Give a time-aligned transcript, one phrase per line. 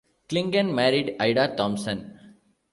[0.29, 2.35] Clingan married Ida Thompson.